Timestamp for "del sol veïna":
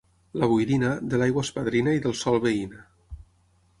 2.07-2.85